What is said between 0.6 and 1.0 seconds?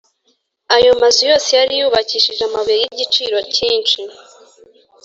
Ayo